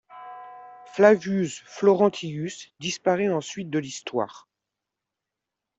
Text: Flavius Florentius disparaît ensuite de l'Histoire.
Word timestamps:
Flavius 0.87 1.59
Florentius 1.67 2.71
disparaît 2.79 3.29
ensuite 3.29 3.69
de 3.69 3.77
l'Histoire. 3.77 4.49